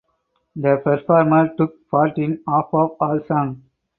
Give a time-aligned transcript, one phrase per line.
[0.55, 3.59] The performer took part in half of all songs.